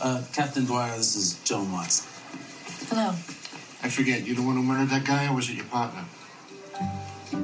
[0.00, 2.06] Uh, Captain Dwyer, this is Joan Watson.
[2.88, 3.10] Hello.
[3.82, 6.04] I forget, you the one who murdered that guy, or was it your partner?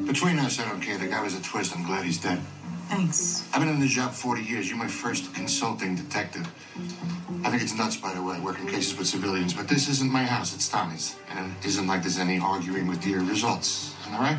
[0.06, 0.96] Between us, I don't care.
[0.96, 1.76] The guy was a twist.
[1.76, 2.40] I'm glad he's dead.
[2.88, 3.48] Thanks.
[3.52, 4.68] I've been in the job 40 years.
[4.68, 6.46] You're my first consulting detective.
[7.44, 10.24] I think it's nuts, by the way, working cases with civilians, but this isn't my
[10.24, 10.54] house.
[10.54, 11.16] It's Tommy's.
[11.30, 13.94] And it isn't like there's any arguing with your results.
[14.06, 14.38] Am I right?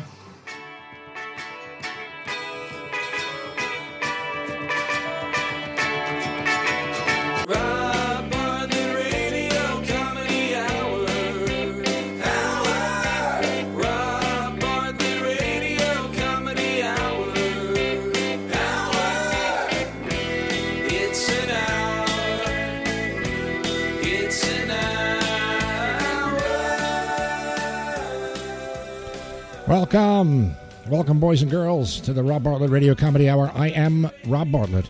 [29.68, 30.54] Welcome,
[30.86, 33.50] welcome, boys and girls, to the Rob Bartlett Radio Comedy Hour.
[33.52, 34.88] I am Rob Bartlett,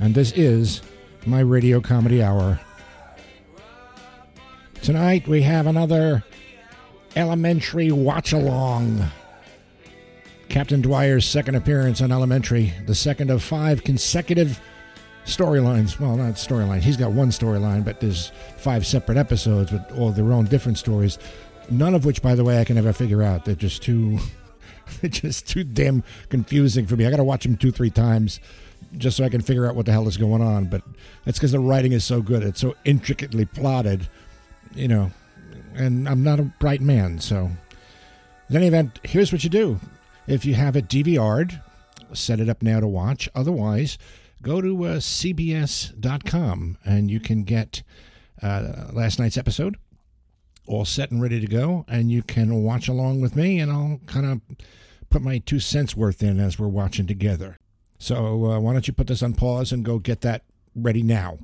[0.00, 0.82] and this is
[1.24, 2.60] my Radio Comedy Hour.
[4.82, 6.24] Tonight we have another
[7.16, 9.02] elementary watch along.
[10.50, 14.60] Captain Dwyer's second appearance on Elementary, the second of five consecutive
[15.24, 15.98] storylines.
[15.98, 16.82] Well, not storylines.
[16.82, 21.18] He's got one storyline, but there's five separate episodes with all their own different stories.
[21.70, 23.44] None of which, by the way, I can ever figure out.
[23.44, 24.18] They're just too,
[25.00, 27.06] they're just too damn confusing for me.
[27.06, 28.40] I got to watch them two, three times
[28.96, 30.66] just so I can figure out what the hell is going on.
[30.66, 30.82] But
[31.24, 32.42] that's because the writing is so good.
[32.42, 34.08] It's so intricately plotted,
[34.74, 35.10] you know.
[35.74, 37.50] And I'm not a bright man, so.
[38.48, 39.78] In any event, here's what you do.
[40.26, 41.60] If you have it DVR'd,
[42.14, 43.28] set it up now to watch.
[43.34, 43.98] Otherwise,
[44.42, 47.82] go to uh, CBS.com and you can get
[48.42, 49.76] uh, last night's episode
[50.68, 51.84] all set and ready to go.
[51.88, 54.40] And you can watch along with me, and I'll kind of
[55.10, 57.58] put my two cents worth in as we're watching together.
[57.98, 60.44] So, uh, why don't you put this on pause and go get that
[60.76, 61.38] ready now?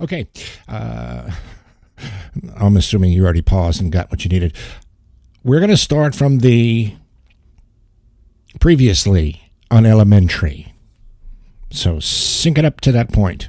[0.00, 0.28] Okay.
[0.68, 1.30] Uh,
[2.56, 4.54] I'm assuming you already paused and got what you needed.
[5.42, 6.94] We're going to start from the
[8.60, 10.65] previously on elementary.
[11.70, 13.48] So sync it up to that point.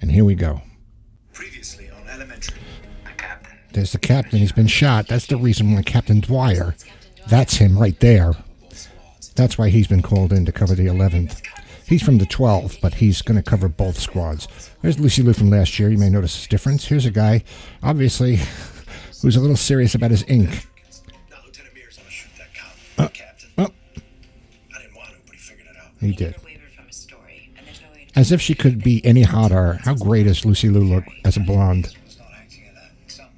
[0.00, 0.62] And here we go.
[1.32, 2.58] Previously on Elementary.
[3.72, 4.38] There's the captain.
[4.38, 5.06] He's been shot.
[5.06, 6.74] That's the reason why Captain Dwyer.
[7.28, 8.32] That's him right there.
[9.36, 11.40] That's why he's been called in to cover the 11th.
[11.86, 14.48] He's from the 12th, but he's going to cover both squads.
[14.82, 15.90] There's Lucy Liu from last year.
[15.90, 16.86] You may notice his difference.
[16.86, 17.44] Here's a guy,
[17.82, 18.36] obviously,
[19.22, 20.66] who's a little serious about his ink.
[26.02, 26.34] Way did.
[28.16, 29.74] As if she could be any hotter.
[29.84, 31.94] How great does Lucy Liu look as a blonde?
[32.04, 32.90] Was not acting in that.
[33.06, 33.32] Someone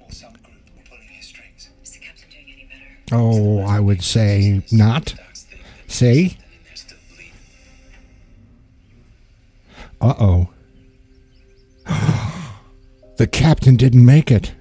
[0.00, 0.44] or some group
[0.76, 1.68] were pulling his strings.
[1.82, 3.22] Is the captain doing any better?
[3.22, 5.14] Oh, I would say not.
[5.16, 6.14] Docs think that Say?
[6.14, 7.32] they're in there still bleeding.
[10.00, 10.48] Uh oh.
[13.16, 14.52] the captain didn't make it.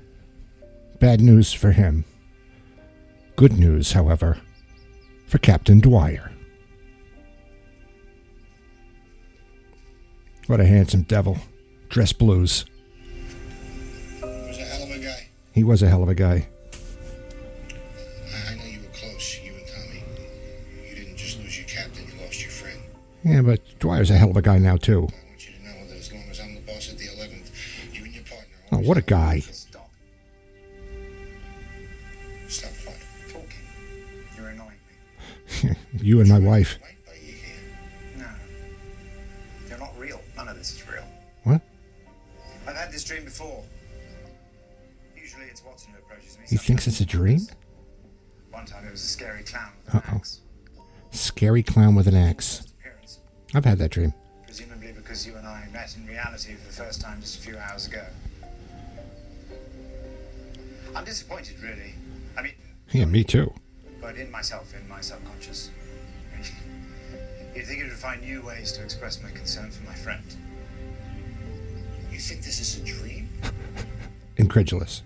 [1.00, 2.04] Bad news for him.
[3.38, 4.40] Good news, however,
[5.28, 6.32] for Captain Dwyer.
[10.48, 11.38] What a handsome devil.
[11.90, 12.66] Dress blues.
[14.22, 15.28] He was a hell of a guy.
[15.54, 16.48] He was a hell of a guy.
[18.32, 20.04] I, I know you were close, you and Tommy.
[20.90, 22.80] You didn't just lose your captain, you lost your friend.
[23.24, 25.00] Yeah, but Dwyer's a hell of a guy now, too.
[25.00, 27.52] I want you to know that as long as I'm the boss at the 11th,
[27.94, 28.56] you and your partner.
[28.72, 29.40] Oh, what a guy.
[29.40, 29.90] Stop
[32.48, 32.98] Stop what?
[33.28, 33.50] talking.
[34.38, 34.72] You're annoying
[35.64, 35.72] me.
[36.02, 36.80] you and my wife.
[45.66, 46.46] Watson who approaches me.
[46.48, 47.42] He thinks it's a dream?
[48.52, 50.16] One time it was a scary clown with an Uh-oh.
[50.18, 50.42] axe.
[51.12, 52.74] Scary clown with an axe.
[53.54, 54.14] I've had that dream.
[54.46, 57.58] Presumably because you and I met in reality for the first time just a few
[57.58, 58.04] hours ago.
[60.96, 61.94] I'm disappointed, really.
[62.38, 62.54] I mean,
[62.92, 63.54] Yeah, me too.
[64.02, 65.70] but in myself, in my subconscious.
[67.56, 70.24] You'd think it would find new ways to express my concern for my friend.
[72.12, 73.30] You think this is a dream?
[74.38, 75.04] Incredulous.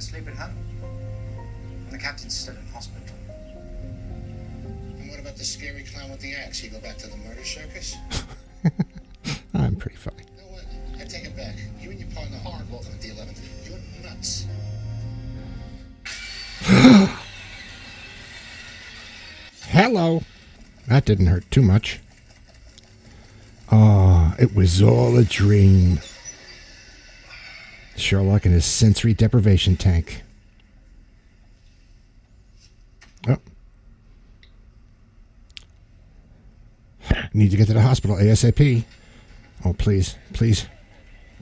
[0.00, 0.56] Asleep at home.
[1.84, 3.14] And the captain's still in hospital.
[4.98, 6.64] And what about the scary clown with the axe?
[6.64, 7.98] You go back to the murder circus?
[9.54, 10.22] I'm pretty funny.
[10.38, 10.64] You know what?
[10.98, 11.54] I take it back.
[11.78, 13.40] You and your partner aren't welcome at the 11th.
[13.68, 14.46] You're nuts.
[19.68, 20.22] Hello.
[20.88, 22.00] That didn't hurt too much.
[23.70, 26.00] Ah, it was all a dream.
[28.00, 30.22] Sherlock in his sensory deprivation tank.
[33.28, 33.36] Oh.
[37.32, 38.84] Need to get to the hospital ASAP.
[39.64, 40.66] Oh, please, please,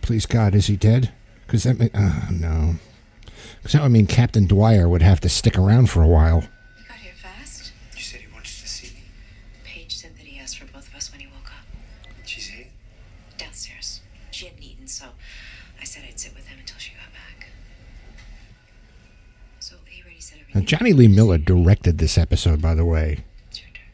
[0.03, 1.13] please, God, is he dead?
[1.47, 2.75] Because that, may, oh, no,
[3.57, 6.45] because that would mean Captain Dwyer would have to stick around for a while.
[20.69, 23.25] Jonny Lee Miller directed this episode, by the way.
[23.49, 23.85] It's your turn.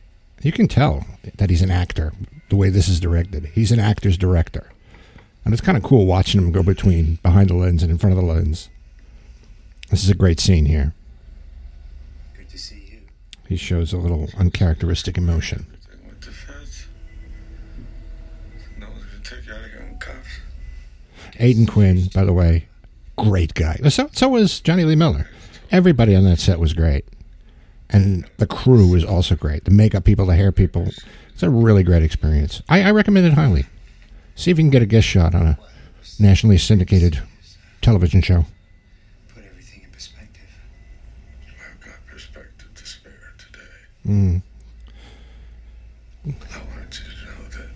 [0.43, 1.07] You can tell
[1.37, 2.13] that he's an actor
[2.49, 3.45] the way this is directed.
[3.55, 4.73] He's an actor's director.
[5.45, 8.19] And it's kind of cool watching him go between behind the lens and in front
[8.19, 8.71] of the lens.
[9.91, 10.95] This is a great scene here.
[12.37, 12.99] Good to see you.
[13.49, 15.69] He shows a little uncharacteristic emotion.
[15.85, 16.87] Everything with the feds.
[18.81, 20.41] No one's gonna take you out of here in cuffs.
[21.39, 22.67] Aidan Quinn, by the way,
[23.17, 23.77] great guy.
[23.91, 25.31] So, so was Jonny Lee Miller.
[25.75, 27.05] Everybody on that set was great.
[27.91, 29.65] And the crew was also great.
[29.65, 30.87] The makeup people, the hair people.
[31.31, 32.63] It's a really great experience.
[32.69, 33.67] I, I recommend it highly.
[34.37, 35.59] See if you can get a guest shot on a
[36.21, 37.21] nationally syndicated
[37.83, 38.47] television show.
[39.35, 40.47] Put everything in perspective.
[41.59, 43.59] I've got perspective to spare today.
[44.07, 44.43] Mm.
[46.25, 47.69] I wanted you to know that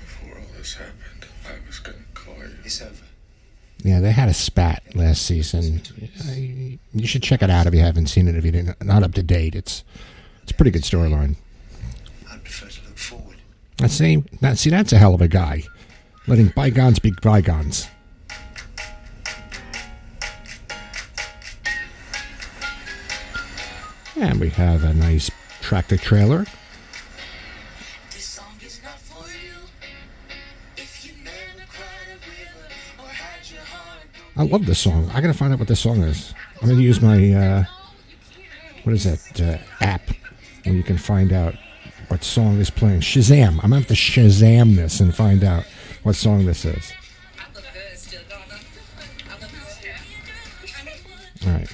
[0.00, 2.56] before all this happened, I was gonna call you.
[2.64, 3.04] It's over.
[3.84, 5.82] Yeah, they had a spat last season.
[6.94, 8.34] You should check it out if you haven't seen it.
[8.34, 9.84] If you didn't, not up to date, it's
[10.42, 11.36] it's a pretty good storyline.
[12.30, 13.36] I'd prefer to look forward.
[13.82, 14.24] I see.
[14.40, 15.64] That see, that's a hell of a guy,
[16.26, 17.88] letting bygones be bygones.
[24.16, 25.30] And we have a nice
[25.60, 26.46] tractor trailer.
[34.36, 35.08] I love this song.
[35.10, 36.34] I gotta find out what this song is.
[36.60, 37.64] I'm gonna use my uh,
[38.82, 40.10] what is that uh, app
[40.64, 41.54] where you can find out
[42.08, 43.00] what song is playing.
[43.00, 43.54] Shazam.
[43.62, 45.64] I'm gonna have to Shazam this and find out
[46.02, 46.92] what song this is.
[51.46, 51.68] All right.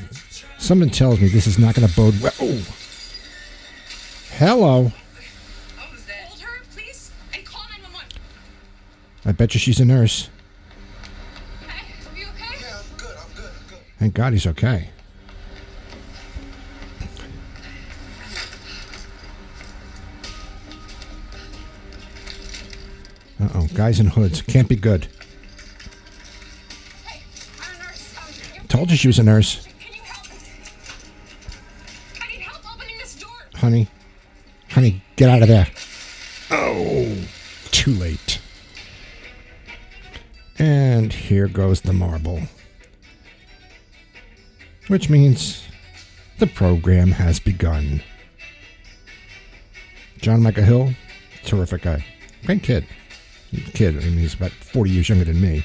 [0.58, 2.32] Something tells me this is not gonna bode well.
[2.40, 2.64] Oh.
[4.32, 4.92] Hello.
[5.78, 8.16] Hold her, please, and call 911.
[9.24, 10.28] I bet you she's a nurse.
[14.00, 14.88] Thank God he's okay.
[23.38, 24.40] Uh oh, guys in hoods.
[24.40, 25.06] Can't be good.
[28.68, 29.66] Told you she was a nurse,
[33.56, 33.86] honey.
[34.70, 35.66] Honey, get out of there.
[36.50, 37.18] Oh,
[37.70, 38.40] too late.
[40.58, 42.42] And here goes the marble.
[44.90, 45.68] Which means
[46.40, 48.02] the program has begun.
[50.20, 50.94] Jon Michael Hill,
[51.44, 52.04] terrific guy.
[52.44, 52.88] Great kid.
[53.72, 55.64] Kid, I mean, he's about 40 years younger than me.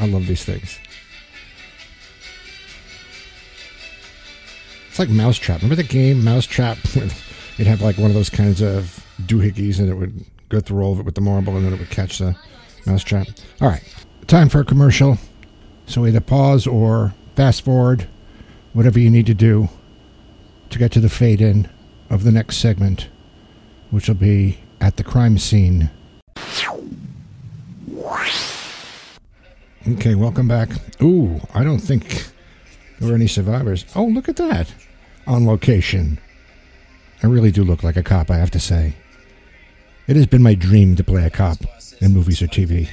[0.00, 0.80] I love these things.
[4.88, 5.62] It's like Mousetrap.
[5.62, 6.78] Remember the game Mousetrap?
[7.56, 10.92] You'd have like one of those kinds of doohickeys and it would go through all
[10.92, 12.34] of it with the marble and then it would catch the
[12.84, 13.28] mousetrap.
[13.60, 13.84] All right.
[14.26, 15.18] Time for a commercial.
[15.92, 18.08] So either pause or fast forward,
[18.72, 19.68] whatever you need to do
[20.70, 21.68] to get to the fade in
[22.08, 23.10] of the next segment,
[23.90, 25.90] which will be at the crime scene.
[29.86, 30.70] Okay, welcome back.
[31.02, 32.24] Ooh, I don't think
[32.98, 33.84] there were any survivors.
[33.94, 34.74] Oh, look at that.
[35.26, 36.18] On location.
[37.22, 38.94] I really do look like a cop, I have to say.
[40.06, 41.58] It has been my dream to play a cop
[42.00, 42.88] in movies or TV.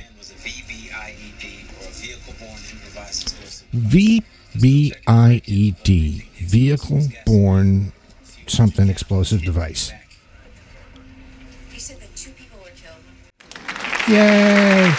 [3.74, 5.06] VBIED,
[5.90, 7.92] E Vehicle Borne
[8.48, 9.92] Something Explosive Device.
[11.72, 12.98] He said that two people were killed.
[14.10, 14.92] Yay!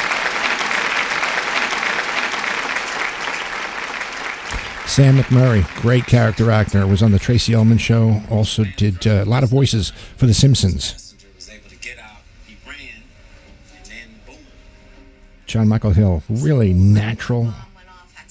[4.86, 8.22] Sam McMurray, great character actor, was on the Tracey Ullman show.
[8.28, 10.92] Also did uh, a lot of voices for The Simpsons.
[10.92, 12.22] Passenger was able to get out.
[12.46, 13.02] He ran,
[13.76, 14.36] and then boom.
[15.46, 17.54] Jon Michael Hill, really natural,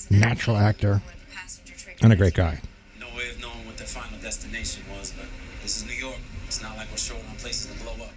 [0.09, 2.59] natural actor, One of the passenger triggered and a great guy.
[2.99, 5.25] No way of knowing what their final destination was, but
[5.61, 6.17] this is New York.
[6.47, 8.11] It's not like we're short on places to blow up.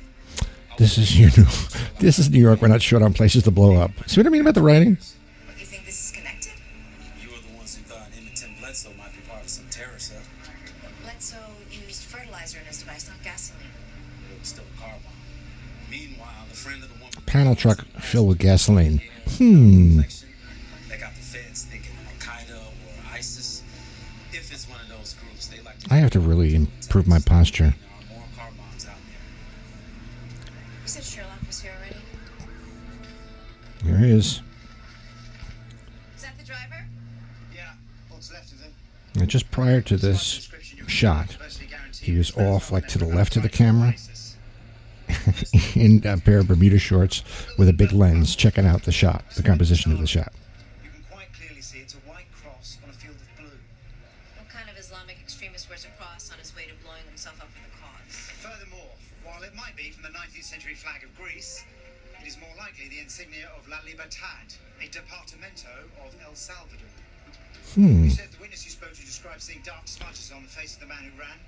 [0.78, 1.50] This is you know,
[1.98, 2.62] this is New York.
[2.62, 3.90] We're not short on places to blow up.
[4.06, 4.96] See what I mean about the writing?
[4.96, 6.52] What, you think this is connected?
[7.22, 9.98] You were the ones who thought Emmett Tim Bledsoe might be part of some terror
[9.98, 10.22] cell.
[11.02, 11.36] Bledsoe
[11.70, 13.60] used fertilizer in his device, not gasoline.
[14.34, 15.12] It was still a car bomb.
[15.90, 17.12] Meanwhile, the friend of the woman.
[17.26, 19.02] Panel truck filled with gasoline.
[19.36, 20.00] Hmm.
[25.92, 27.74] I have to really improve my posture.
[28.08, 30.54] There are more car bombs out there.
[30.80, 31.72] You said Sherlock here
[33.84, 34.00] already?
[34.00, 34.40] He is.
[36.16, 36.86] Is that the driver?
[37.54, 37.72] Yeah,
[38.08, 38.72] what's left of him?
[39.20, 40.48] And just prior to this
[40.86, 41.36] shot,
[42.00, 43.94] he was off like to the left of the camera
[45.74, 47.22] in a pair of Bermuda shorts
[47.58, 50.32] with a big lens, checking out the shot, the composition of the shot.
[60.42, 61.64] 19th century flag of Greece,
[62.20, 65.70] it is more likely the insignia of La Libertad, a departamento
[66.04, 66.88] of El Salvador.
[67.74, 68.04] Hmm.
[68.04, 70.80] You said the witness you spoke to described seeing dark smudges on the face of
[70.80, 71.38] the man who ran.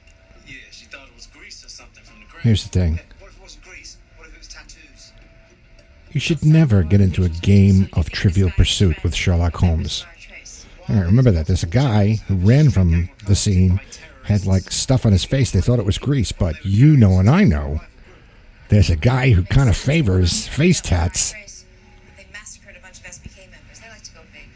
[0.47, 2.43] Yeah, she thought it was grease or something from the grave.
[2.45, 3.01] Here's the thing.
[3.19, 3.97] What if it wasn't grease?
[4.17, 5.13] What if it was tattoos?
[6.13, 10.07] You should never get into a game of trivial pursuit with Sherlock Holmes.
[10.89, 11.47] All right, remember that.
[11.47, 13.81] There's a guy who ran from the scene,
[14.23, 15.51] had like stuff on his face.
[15.51, 17.81] They thought it was grease, but you know and I know
[18.69, 21.33] there's a guy who kind of favors face tats.
[22.17, 23.81] They massacred a bunch of SBK members.
[23.81, 24.49] They like to go big.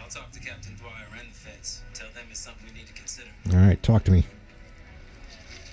[0.00, 1.82] I'll talk to Captain Dwyer and the feds.
[1.94, 3.28] Tell them it's something we need to consider.
[3.52, 4.24] All right, talk to me.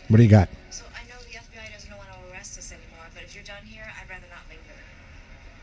[0.09, 0.49] What do you got?
[0.69, 3.63] So I know the FBI doesn't want to arrest us anymore, but if you're done
[3.63, 4.77] here, I'd rather not linger.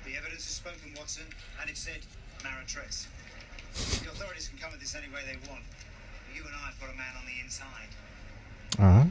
[0.05, 1.25] The evidence is spoken, Watson,
[1.61, 2.01] and it said
[2.43, 3.07] Mara Tres.
[4.03, 5.63] The authorities can come at this any way they want.
[6.35, 7.93] You and I have got a man on the inside.
[8.81, 9.05] Ah,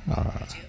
[0.50, 0.63] Did you?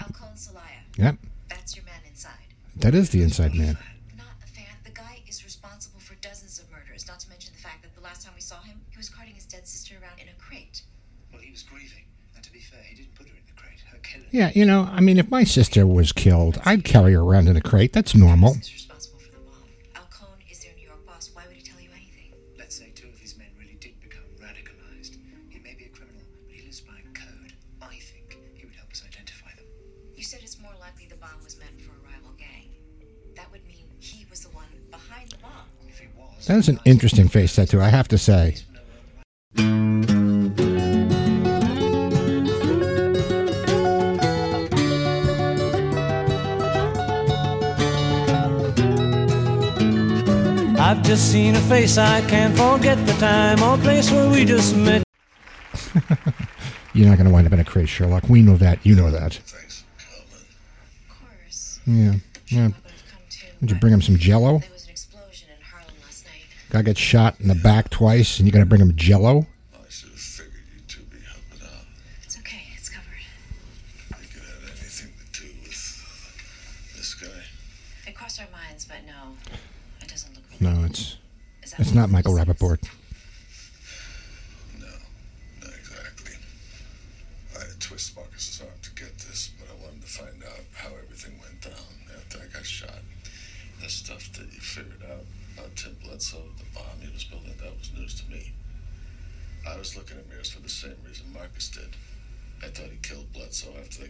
[0.00, 0.80] Alcone Salaya.
[0.96, 1.16] yep.
[1.48, 2.48] That's your man inside.
[2.80, 3.76] That is the inside man.
[4.16, 4.64] Not a fan.
[4.84, 8.00] The guy is responsible for dozens of murders, not to mention the fact that the
[8.00, 10.82] last time we saw him, he was carting his dead sister around in a crate.
[11.30, 13.80] Well, he was grieving, and to be fair, he didn't put her in the crate.
[13.92, 14.24] Her killer.
[14.30, 17.56] Yeah, you know, I mean, if my sister was killed, I'd carry her around in
[17.56, 17.92] a crate.
[17.92, 18.56] That's normal.
[36.50, 38.56] He was, That is an interesting face tattoo, I have to say.
[50.78, 54.76] I've just seen a face I can't forget the time or place where we just
[54.76, 55.04] met.
[56.94, 58.28] You're not going to wind up in a crate, Sherlock.
[58.28, 58.84] We know that.
[58.84, 59.34] You know that.
[59.34, 59.84] Thanks.
[61.08, 61.80] Of course.
[61.86, 62.14] Yeah.
[62.48, 62.64] Yeah.
[62.64, 63.46] Would have come too.
[63.60, 64.60] Did you bring him some jello?
[66.70, 69.46] Guy gets shot in the back twice, and you got to bring him jello?
[69.74, 71.84] I should have figured you two be helping out.
[72.22, 72.62] It's okay.
[72.76, 73.18] It's covered.
[74.10, 77.42] You could have anything to do with uh, this guy.
[78.08, 79.34] It crossed our minds, but no,
[80.00, 80.44] it doesn't look.
[80.60, 81.16] Really No, it's
[81.78, 82.46] it's not Michael says?
[82.46, 82.78] Rappaport.
[84.78, 84.86] No,
[85.60, 86.34] not exactly.
[87.56, 90.62] I had to twist Marcus's arm to get this, but I wanted to find out
[90.74, 93.02] how everything went down after I got shot.
[93.82, 95.24] The stuff that you figured out
[95.56, 98.52] about Tim Bledsoe, the bomb he was building, that was news to me.
[99.68, 101.96] I was looking at Mears for the same reason Marcus did.
[102.62, 104.09] I thought he killed Bledsoe after they got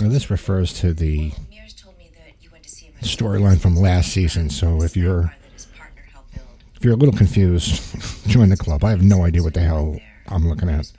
[0.00, 2.94] Now, this refers to the Mears told me that you went to see him.
[2.98, 6.46] at storyline from last season, so if you're that his partner helped build.
[6.74, 8.82] if you're a little confused, join the club.
[8.82, 10.90] I have no idea what the hell I'm looking at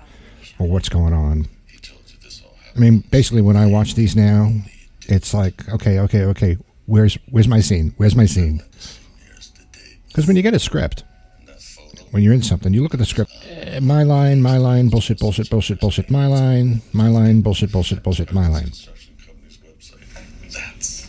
[0.59, 1.47] or what's going on.
[1.67, 4.51] He told you this all I mean, basically, when I watch these now,
[5.07, 6.57] it's like, okay, okay, okay.
[6.85, 7.93] Where's where's my scene?
[7.97, 8.61] Where's my scene?
[9.25, 9.97] Here's the date.
[10.07, 11.03] Because when you get a script.
[12.11, 13.31] When you're in something, you look at the script.
[13.49, 16.09] eh, My line, my line, bullshit, bullshit, bullshit, bullshit.
[16.09, 18.31] My line, my line, bullshit, bullshit, bullshit.
[18.33, 18.65] My line.
[18.65, 20.51] Construction company's website.
[20.51, 21.07] That's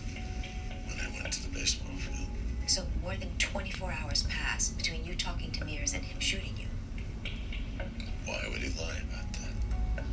[0.86, 2.28] when I went to the baseball field.
[2.66, 6.66] So more than 24 hours passed between you talking to Mears and him shooting you.
[8.26, 10.04] Why would he lie about that?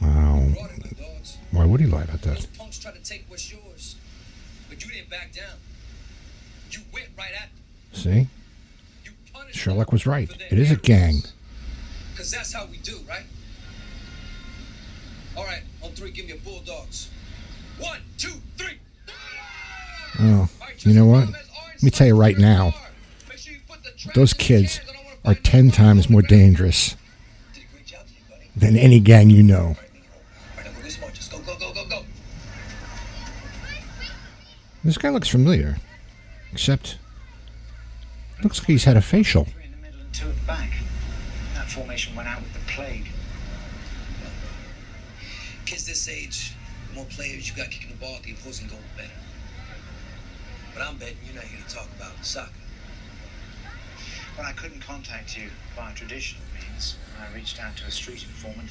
[0.00, 0.48] Wow.
[0.54, 1.36] Brought it, my dogs.
[1.50, 2.58] Why would he lie about Those that?
[2.58, 3.96] punks tried to take what's yours,
[4.68, 5.56] but you didn't back down.
[6.70, 7.60] You went right at them.
[7.92, 8.30] See, You punished
[9.52, 10.30] Sherlock was right.
[10.50, 11.22] It is a gang.
[12.16, 13.24] Cause that's how we do, right?
[15.36, 17.10] All right, on three, give me a bulldogs.
[17.78, 18.78] One, two, three.
[20.20, 20.48] Oh,
[20.80, 21.28] you know what?
[21.28, 22.74] Let me tell you right now,
[24.14, 24.80] those kids
[25.24, 26.94] are ten times more dangerous
[27.52, 28.00] Did a great job,
[28.30, 28.48] buddy.
[28.54, 29.76] than any gang you know.
[34.84, 35.78] This guy looks familiar,
[36.52, 36.98] except
[38.44, 39.44] looks like he's had a facial.
[39.46, 40.70] Three in the middle and two at the back.
[41.54, 43.06] That formation went out with the plague.
[45.64, 46.52] Kids this age,
[46.88, 49.14] the more players you got kicking the ball at the opposing goal, the better.
[50.74, 52.52] But I'm betting you're not here to talk about soccer.
[54.36, 58.68] When I couldn't contact you via tradition, means, I reached out to a street informant.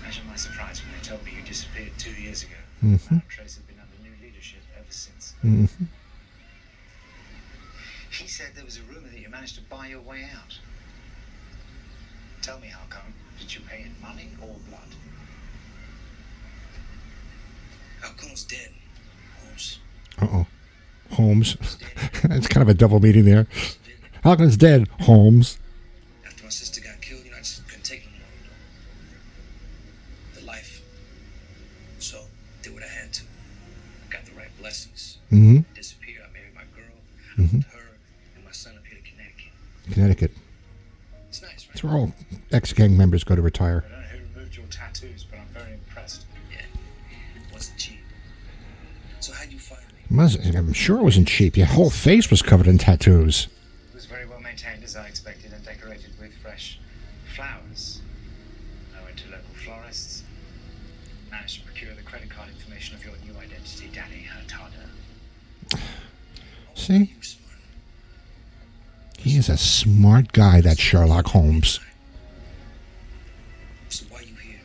[0.00, 2.56] Imagine my surprise when they told me you disappeared two years ago.
[2.84, 3.22] Mhm.
[3.28, 5.34] Trace had been under new leadership ever since.
[5.40, 5.66] hmm
[8.22, 10.56] He said there was a rumor that you managed to buy your way out.
[12.40, 13.12] Tell me, how come?
[13.40, 14.80] Did you pay in money or blood?
[18.04, 18.70] Alcone's dead,
[19.40, 19.78] Holmes.
[20.20, 20.46] Uh oh.
[21.16, 21.56] Holmes.
[22.24, 23.48] It's kind of a double meaning there.
[24.22, 24.86] Hawkins dead.
[25.00, 25.58] Holmes.
[26.24, 28.20] After my sister got killed, you know, I just couldn't take no more.
[30.40, 30.80] The life.
[31.98, 32.20] So,
[32.62, 33.22] did what I had to.
[33.24, 35.18] I Got the right blessings.
[35.30, 36.22] hmm Disappeared.
[36.28, 36.94] I married my girl.
[37.36, 37.98] hmm Her
[38.36, 39.02] and my son up here to
[39.92, 40.30] Connecticut.
[40.30, 40.52] Connecticut.
[41.28, 41.68] It's nice, right?
[41.68, 42.12] That's where all
[42.50, 43.84] ex gang members go to retire.
[43.86, 46.26] I don't know who removed your tattoos, but I'm very impressed.
[46.50, 46.60] Yeah.
[47.52, 48.00] Wasn't cheap.
[49.20, 49.80] So how'd you find
[50.10, 50.58] me?
[50.58, 51.56] I'm sure it wasn't cheap.
[51.56, 53.48] Your whole face was covered in tattoos.
[53.90, 56.78] It was very well maintained, as I expected, and decorated with fresh
[57.34, 58.00] flowers.
[58.98, 60.24] I went to local florists,
[61.30, 65.78] managed to procure the credit card information of your new identity, Danny Hurtado.
[66.74, 67.14] See?
[69.42, 71.80] He is a smart guy, that Sherlock Holmes.
[73.88, 74.60] So why are you here?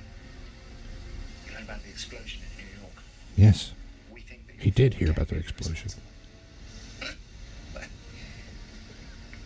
[1.48, 2.94] You heard about the explosion in New York.
[3.36, 3.72] Yes.
[4.60, 5.90] He did hear about the explosion.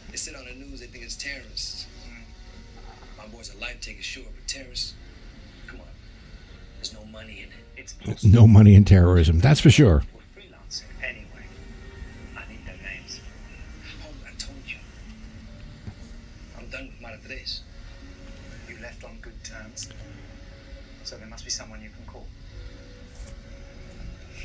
[0.10, 1.88] They said on the news they think it's terrorists.
[3.18, 4.96] My boy's a life taker, sure, but terrorists?
[5.68, 5.86] Come on.
[6.76, 7.48] There's no money in
[7.78, 7.96] it.
[8.06, 10.04] It's No money in terrorism, that's for sure.
[19.52, 19.90] Left on good terms,
[21.04, 22.26] so there must be someone you can call.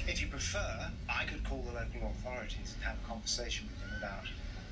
[0.09, 3.91] If you prefer, I could call the local authorities and have a conversation with them
[3.99, 4.25] about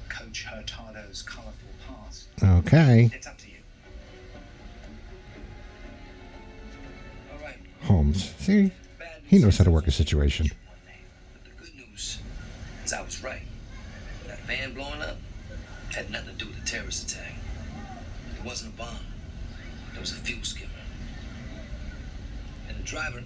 [0.09, 2.29] Coach Hurtado's colourful past.
[2.43, 3.11] Okay.
[3.13, 3.57] It's up to you.
[7.33, 7.57] All right.
[7.83, 8.33] Holmes.
[8.39, 8.71] See?
[9.27, 10.51] He knows how to work a situation.
[11.43, 12.21] The good news
[12.85, 13.43] is I was right.
[14.29, 15.17] That van blowing up
[15.91, 17.35] had nothing to do with the terrorist attack.
[18.39, 18.99] It wasn't a bomb.
[19.95, 20.71] It was a fuel skimmer.
[22.69, 23.23] And the driver,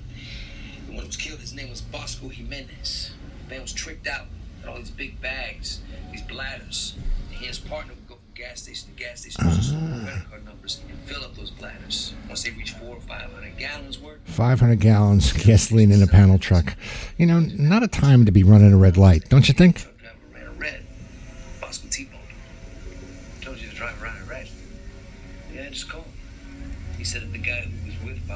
[0.86, 3.12] the one who was killed, his name was Bosco Jimenez.
[3.44, 4.26] The man was tricked out.
[4.60, 6.94] Had all these big bags, these bladders.
[7.28, 10.04] And he and his partner would go from gas station to gas station, just mm-hmm.
[10.04, 12.14] credit card numbers, and fill up those bladders.
[12.26, 16.38] Once they reach four or five hundred gallons worth, 500 gallons gasoline in a panel
[16.38, 16.76] truck.
[17.16, 19.86] You know, not a time to be running a red light, don't you think?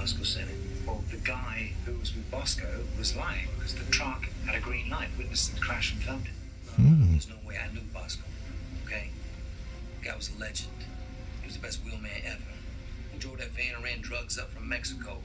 [0.03, 0.57] Bosco said it.
[0.85, 2.67] Well, the guy who was with Bosco
[2.99, 6.73] was lying because the truck had a green light, witnessed the crash and filmed it.
[6.75, 7.13] Hmm.
[7.13, 8.25] There's no way I knew Bosco.
[8.85, 9.11] Okay?
[10.01, 10.73] The guy was a legend.
[11.41, 12.43] He was the best wheelman ever.
[13.13, 15.19] He drove that van and ran drugs up from Mexico.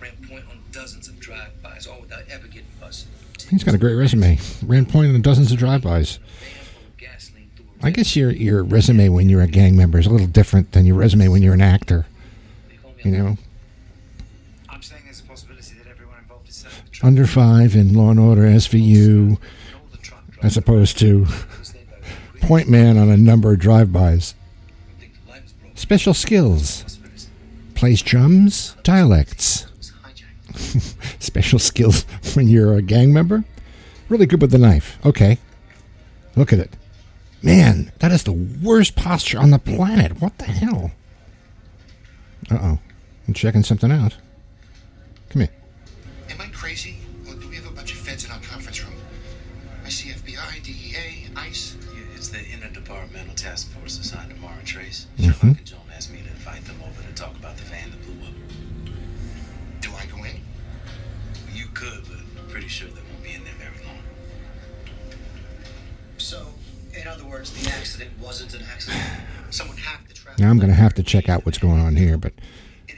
[0.00, 3.12] Ran point on dozens of drive-bys, all without ever getting busted.
[3.48, 4.40] He's got a great resume.
[4.66, 6.18] Ran point on dozens of drive-bys.
[7.84, 10.86] I guess your your resume when you're a gang member is a little different than
[10.86, 12.06] your resume when you're an actor.
[13.04, 13.36] You know,
[14.70, 18.10] I'm saying there's a possibility that everyone involved is selling the under five in Law
[18.10, 19.38] and Order SVU,
[20.42, 21.26] as opposed to
[22.40, 24.34] point man on a number of drive-bys.
[25.74, 26.98] Special skills.
[27.74, 29.66] Plays drums, dialects.
[31.18, 33.44] Special skills when you're a gang member.
[34.08, 34.98] Really good with the knife.
[35.04, 35.38] Okay.
[36.36, 36.70] Look at it.
[37.42, 40.22] Man, that is the worst posture on the planet.
[40.22, 40.92] What the hell?
[42.50, 42.78] Uh oh.
[43.26, 44.16] I'm checking something out.
[45.30, 45.50] Come here.
[46.30, 46.96] Am I crazy?
[47.28, 48.94] Or do we have a bunch of feds in our conference room?
[49.84, 51.76] I see FBI, DEA, ICE.
[51.94, 55.06] Yeah, it's the interdepartmental task force assigned to Mara Tres.
[55.16, 55.24] Mhm.
[55.24, 58.02] Sherlock and Joan asked me to invite them over to talk about the van that
[58.04, 58.34] blew up.
[59.82, 60.40] Do I go in?
[61.54, 64.02] You could, but I'm pretty sure they won't be in there very long.
[66.18, 66.48] So,
[66.92, 69.04] in other words, the accident wasn't an accident.
[69.50, 70.40] Someone hacked the traffic.
[70.40, 72.32] Now I'm going to have to check out what's going on here, but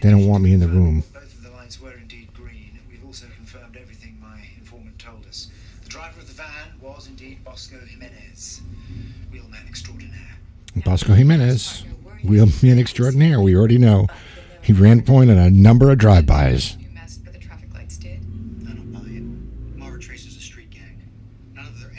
[0.00, 1.04] they don't want me in the room.
[1.12, 2.78] Both of the lights were indeed green.
[2.88, 5.48] We've also confirmed everything my informant told us.
[5.82, 8.60] The driver of the van was indeed Bosco Jimenez,
[9.32, 10.36] wheelman extraordinaire.
[10.96, 11.84] Bosco Jimenez,
[12.24, 13.38] wheelman extraordinaire.
[13.38, 14.06] We already know.
[14.62, 16.78] He ran point on a number of drive-bys.
[19.74, 21.02] Mara Tres is a street gang.
[21.54, 21.90] None of their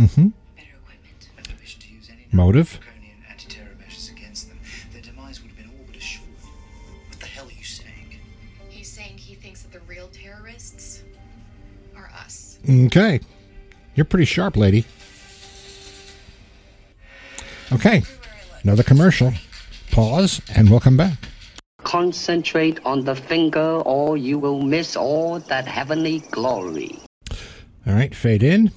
[0.00, 0.28] Mm-hmm.
[7.50, 8.18] you saying?
[8.70, 11.02] He's saying he thinks that the real terrorists
[11.94, 12.58] are us.
[12.66, 13.20] Okay.
[13.94, 14.86] You're pretty sharp, lady.
[17.70, 18.02] Okay.
[18.62, 19.34] Another commercial.
[19.90, 21.18] Pause, and we'll come back.
[21.84, 26.98] Concentrate on the finger, or you will miss all that heavenly glory.
[27.86, 28.70] All right, fade in.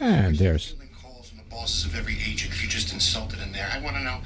[0.00, 0.74] And there's.
[1.00, 3.70] Calls from the bosses of every agent you just insulted in there.
[3.72, 4.18] I want to know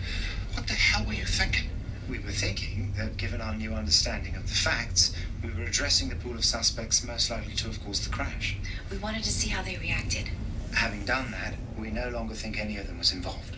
[0.54, 1.70] what the hell were you thinking?
[2.08, 6.16] We were thinking that given our new understanding of the facts, we were addressing the
[6.16, 8.56] pool of suspects most likely to have caused the crash.
[8.90, 10.30] We wanted to see how they reacted.
[10.74, 13.56] Having done that, we no longer think any of them was involved.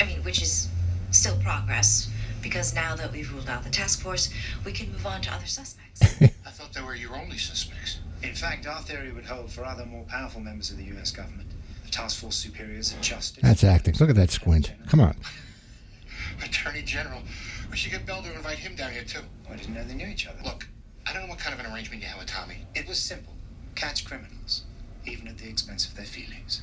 [0.00, 0.68] I mean, which is
[1.10, 2.08] still progress,
[2.42, 4.30] because now that we've ruled out the task force,
[4.64, 6.02] we can move on to other suspects.
[6.22, 7.98] I thought they were your only suspects.
[8.22, 11.48] In fact, our theory would hold for other more powerful members of the US government,
[11.84, 13.42] the task force superiors of justice.
[13.42, 13.94] That's acting.
[13.98, 14.72] Look at that squint.
[14.88, 15.16] Come on.
[16.44, 17.22] Attorney General.
[17.70, 19.20] We should get Bell to invite him down here, too.
[19.50, 20.38] I didn't know they knew each other.
[20.44, 20.66] Look,
[21.06, 22.66] I don't know what kind of an arrangement you have with Tommy.
[22.74, 23.34] It was simple.
[23.74, 24.64] Catch criminals,
[25.06, 26.60] even at the expense of their feelings.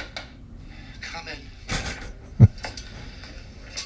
[1.02, 2.48] Come in.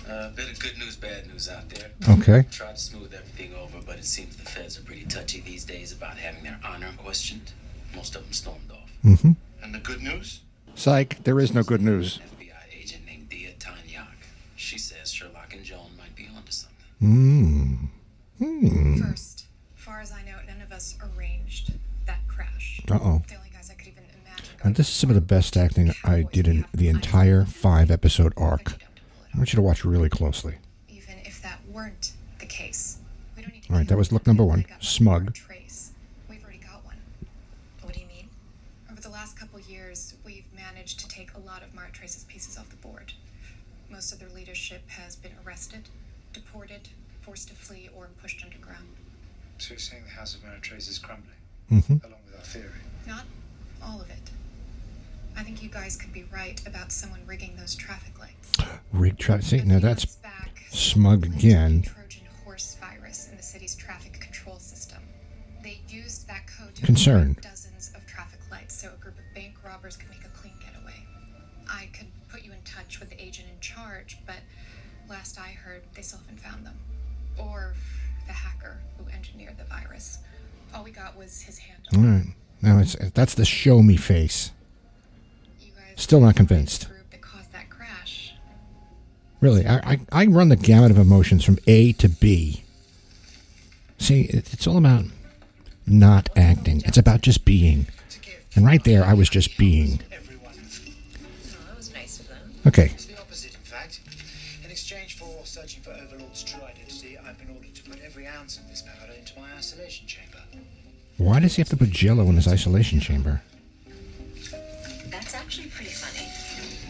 [0.07, 1.91] A uh, bit of good news, bad news out there.
[2.09, 2.45] Okay.
[2.51, 5.91] Tried to smooth everything over, but it seems the feds are pretty touchy these days
[5.91, 7.53] about having their honor questioned.
[7.95, 8.89] Most of them stormed off.
[9.05, 9.31] Mm-hmm.
[9.63, 10.41] And the good news?
[10.75, 12.19] Psych, there is no good news.
[12.37, 14.05] FBI agent named Dia Tanyak.
[14.55, 16.77] She says Sherlock and Joan might be onto something.
[16.99, 17.75] Hmm.
[18.39, 19.01] Hmm.
[19.01, 21.73] First, far as I know, none of us arranged
[22.05, 22.81] that crash.
[22.89, 23.21] Uh oh.
[23.27, 24.45] The only guys I could even imagine.
[24.63, 28.33] And this is some of the best acting I did in the entire five episode
[28.37, 28.73] arc.
[29.33, 30.55] I want you to watch really closely.
[30.89, 32.97] Even if that weren't the case,
[33.35, 34.65] we don't need to All right, that was look number one.
[34.79, 35.33] Smug.
[35.33, 35.91] trace.
[36.29, 36.97] We've already got one.
[37.81, 38.27] What do you mean?
[38.91, 42.57] Over the last couple years, we've managed to take a lot of Mart Trace's pieces
[42.57, 43.13] off the board.
[43.87, 45.89] Most of their leadership has been arrested,
[46.33, 46.89] deported,
[47.21, 48.87] forced to flee, or pushed underground.
[49.59, 51.35] So you're saying the House of Mara Tres is crumbling,
[51.71, 52.03] Mm-hmm.
[52.03, 52.71] along with our theory.
[53.05, 53.25] Not
[53.83, 54.31] all of it.
[55.37, 58.53] I think you guys could be right about someone rigging those traffic lights.
[58.91, 60.17] Rig tra- See, now that's
[60.71, 61.83] smug again.
[61.83, 65.03] Trojan horse virus in the city's traffic control system.
[65.61, 67.37] They used that code to Concern.
[75.11, 76.79] Last I heard, they still haven't found them.
[77.37, 77.73] Or
[78.27, 80.19] the hacker who engineered the virus.
[80.73, 82.33] All we got was his hand All right.
[82.61, 84.51] Now it's that's the show me face.
[85.95, 86.87] Still not convinced.
[87.11, 88.33] that caused that crash.
[89.41, 92.63] Really, I, I, I run the gamut of emotions from A to B.
[93.97, 95.05] See, it's all about
[95.85, 96.81] not acting.
[96.85, 97.87] It's about just being.
[98.55, 99.99] And right there, I was just being.
[100.09, 102.53] that was nice of them.
[102.65, 102.93] Okay.
[111.21, 113.43] Why does he have to put jello in his isolation chamber?
[115.11, 116.25] That's actually pretty funny.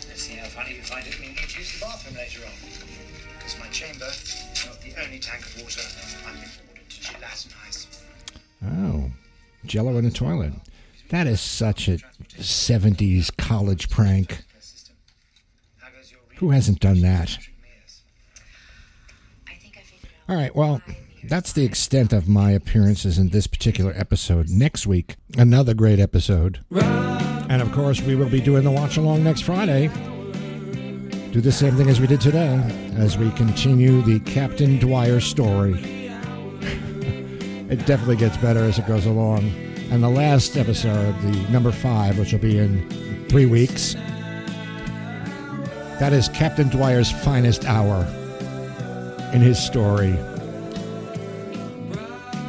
[0.08, 2.46] Let's see how funny you find it when you need to use the bathroom later
[2.46, 2.54] on.
[3.38, 5.82] Because my chamber is not the only tank of water
[6.26, 7.88] I've been ordered to gelatinize.
[8.66, 9.12] Oh,
[9.66, 10.54] jello in the toilet.
[11.10, 11.98] That is such a
[12.40, 14.46] 70s college prank.
[16.38, 17.38] Who hasn't done that?
[20.30, 20.82] All right, well,
[21.24, 24.50] that's the extent of my appearances in this particular episode.
[24.50, 26.64] Next week, another great episode.
[26.72, 29.88] And of course, we will be doing the watch along next Friday.
[31.32, 32.62] Do the same thing as we did today
[32.98, 35.74] as we continue the Captain Dwyer story.
[37.70, 39.52] it definitely gets better as it goes along.
[39.92, 43.96] And the last episode, the number five, which will be in three weeks,
[46.00, 48.06] that is Captain Dwyer's finest hour
[49.34, 50.18] in his story.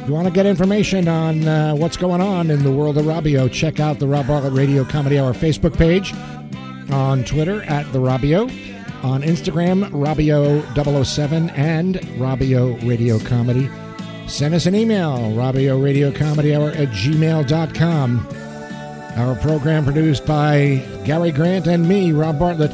[0.03, 3.05] If you want to get information on uh, what's going on in the world of
[3.05, 6.13] Robio, check out the Rob Bartlett Radio Comedy Hour Facebook page,
[6.91, 8.51] on Twitter at the Robio,
[9.01, 13.69] on Instagram, Robio007, and Robio Radio Comedy.
[14.27, 18.27] Send us an email, Robio Radio Comedy Hour at gmail.com.
[19.15, 22.71] Our program produced by Gary Grant and me, Rob Bartlett.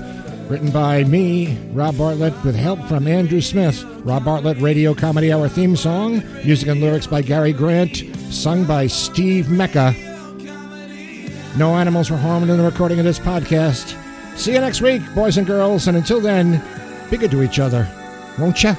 [0.50, 3.84] Written by me, Rob Bartlett, with help from Andrew Smith.
[4.04, 6.24] Rob Bartlett Radio Comedy Hour theme song.
[6.44, 7.98] Music and lyrics by Gary Grant.
[8.34, 9.94] Sung by Steve Mecca.
[11.56, 13.96] No animals were harmed in the recording of this podcast.
[14.38, 15.88] See you next week, boys and girls.
[15.88, 16.60] And until then,
[17.12, 17.88] be good to each other.
[18.40, 18.74] Won't ya?